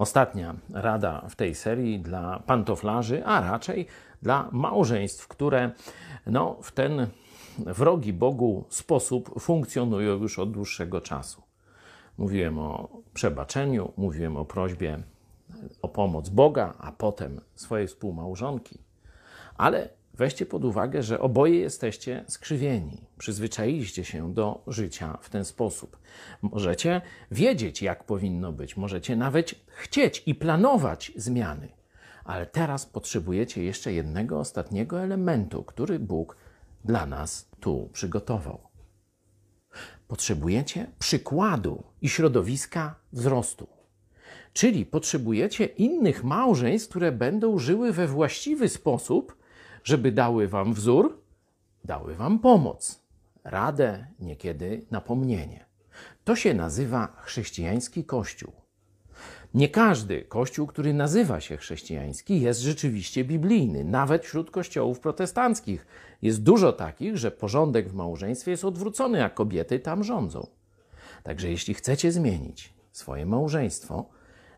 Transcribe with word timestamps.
Ostatnia 0.00 0.54
rada 0.72 1.26
w 1.28 1.36
tej 1.36 1.54
serii 1.54 2.00
dla 2.00 2.38
pantoflarzy, 2.46 3.26
a 3.26 3.40
raczej 3.40 3.86
dla 4.22 4.48
małżeństw, 4.52 5.28
które 5.28 5.70
no, 6.26 6.56
w 6.62 6.72
ten 6.72 7.06
wrogi 7.58 8.12
Bogu 8.12 8.64
sposób 8.68 9.40
funkcjonują 9.40 10.16
już 10.16 10.38
od 10.38 10.50
dłuższego 10.52 11.00
czasu. 11.00 11.42
Mówiłem 12.18 12.58
o 12.58 12.88
przebaczeniu, 13.14 13.92
mówiłem 13.96 14.36
o 14.36 14.44
prośbie 14.44 15.02
o 15.82 15.88
pomoc 15.88 16.28
Boga, 16.28 16.74
a 16.78 16.92
potem 16.92 17.40
swojej 17.54 17.86
współmałżonki. 17.86 18.78
Ale 19.56 19.88
weźcie 20.14 20.46
pod 20.46 20.64
uwagę, 20.64 21.02
że 21.02 21.20
oboje 21.20 21.58
jesteście 21.60 22.24
skrzywieni. 22.28 23.06
Przyzwyczailiście 23.18 24.04
się 24.04 24.34
do 24.34 24.62
życia 24.66 25.18
w 25.22 25.30
ten 25.30 25.44
sposób. 25.44 25.98
Możecie 26.42 27.00
wiedzieć, 27.30 27.82
jak 27.82 28.04
powinno 28.04 28.52
być, 28.52 28.76
możecie 28.76 29.16
nawet 29.16 29.54
chcieć 29.66 30.22
i 30.26 30.34
planować 30.34 31.12
zmiany. 31.16 31.68
Ale 32.24 32.46
teraz 32.46 32.86
potrzebujecie 32.86 33.62
jeszcze 33.62 33.92
jednego 33.92 34.38
ostatniego 34.38 35.00
elementu, 35.00 35.64
który 35.64 35.98
Bóg 35.98 36.36
dla 36.84 37.06
nas 37.06 37.48
tu 37.60 37.88
przygotował. 37.92 38.58
Potrzebujecie 40.08 40.86
przykładu 40.98 41.82
i 42.02 42.08
środowiska 42.08 42.94
wzrostu. 43.12 43.68
Czyli 44.52 44.86
potrzebujecie 44.86 45.64
innych 45.66 46.24
małżeństw, 46.24 46.88
które 46.88 47.12
będą 47.12 47.58
żyły 47.58 47.92
we 47.92 48.06
właściwy 48.06 48.68
sposób, 48.68 49.36
żeby 49.84 50.12
dały 50.12 50.48
wam 50.48 50.74
wzór, 50.74 51.22
dały 51.84 52.14
wam 52.14 52.38
pomoc, 52.38 53.02
radę, 53.44 54.06
niekiedy 54.20 54.86
napomnienie. 54.90 55.64
To 56.24 56.36
się 56.36 56.54
nazywa 56.54 57.16
chrześcijański 57.22 58.04
kościół. 58.04 58.52
Nie 59.54 59.68
każdy 59.68 60.22
kościół, 60.22 60.66
który 60.66 60.94
nazywa 60.94 61.40
się 61.40 61.56
chrześcijański, 61.56 62.40
jest 62.40 62.60
rzeczywiście 62.60 63.24
biblijny. 63.24 63.84
Nawet 63.84 64.24
wśród 64.24 64.50
kościołów 64.50 65.00
protestanckich 65.00 65.86
jest 66.22 66.42
dużo 66.42 66.72
takich, 66.72 67.16
że 67.16 67.30
porządek 67.30 67.88
w 67.88 67.94
małżeństwie 67.94 68.50
jest 68.50 68.64
odwrócony, 68.64 69.24
a 69.24 69.30
kobiety 69.30 69.78
tam 69.78 70.04
rządzą. 70.04 70.46
Także 71.22 71.50
jeśli 71.50 71.74
chcecie 71.74 72.12
zmienić 72.12 72.74
swoje 72.92 73.26
małżeństwo 73.26 74.08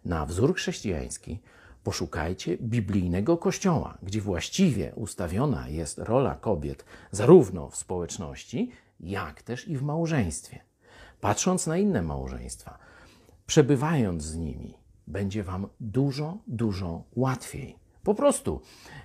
na 0.05 0.27
wzór 0.27 0.55
chrześcijański, 0.55 1.39
poszukajcie 1.85 2.57
biblijnego 2.57 3.37
kościoła, 3.37 3.99
gdzie 4.03 4.21
właściwie 4.21 4.93
ustawiona 4.95 5.69
jest 5.69 5.99
rola 5.99 6.35
kobiet 6.35 6.85
zarówno 7.11 7.71
w 7.71 7.77
społeczności, 7.77 8.71
jak 9.01 9.43
też 9.43 9.69
i 9.69 9.77
w 9.77 9.83
małżeństwie. 9.83 10.61
Patrząc 11.21 11.67
na 11.67 11.79
inne 11.79 12.03
małżeństwa, 12.03 12.79
przebywając 13.47 14.23
z 14.23 14.37
nimi, 14.37 14.75
będzie 15.07 15.43
Wam 15.43 15.69
dużo, 15.81 16.39
dużo 16.47 17.05
łatwiej. 17.17 17.77
Po 18.03 18.15
prostu 18.15 18.61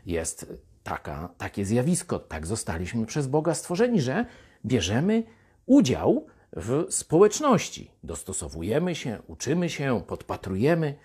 jest 0.05 0.53
taka, 0.83 1.29
takie 1.37 1.65
zjawisko, 1.65 2.19
tak 2.19 2.47
zostaliśmy 2.47 3.05
przez 3.05 3.27
Boga 3.27 3.53
stworzeni, 3.53 4.01
że 4.01 4.25
bierzemy 4.65 5.23
udział 5.65 6.25
w 6.55 6.85
społeczności. 6.89 7.91
Dostosowujemy 8.03 8.95
się, 8.95 9.21
uczymy 9.27 9.69
się, 9.69 10.01
podpatrujemy. 10.07 10.95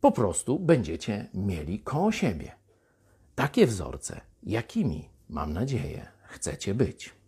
Po 0.00 0.12
prostu 0.12 0.58
będziecie 0.58 1.28
mieli 1.34 1.80
koło 1.80 2.12
siebie 2.12 2.60
takie 3.34 3.66
wzorce, 3.66 4.20
jakimi, 4.42 5.08
mam 5.28 5.52
nadzieję, 5.52 6.06
chcecie 6.22 6.74
być. 6.74 7.19